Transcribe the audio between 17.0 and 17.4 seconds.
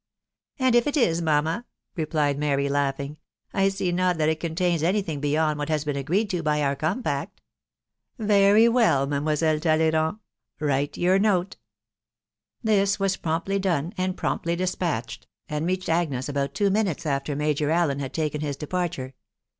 after